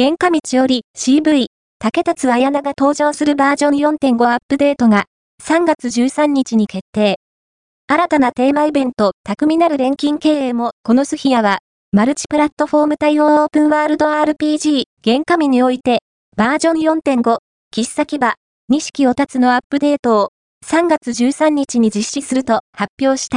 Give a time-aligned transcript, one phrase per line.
[0.00, 1.46] 原価道より CV、
[1.80, 5.06] 竹達彩菜が登場するバージョン4.5アップデートが
[5.42, 7.16] 3月13日に決定。
[7.88, 11.58] 新たなテーマイベント、匠なる錬金経営も、このスヒアは、
[11.90, 15.98] マルチプラットフォーム対応オープンワールド RPG、原価味において、
[16.36, 17.38] バージョン4.5、
[17.74, 18.20] 喫茶牙、
[18.68, 20.28] 錦をたつのアップデートを、
[20.64, 23.36] 3月13日に実施すると発表した。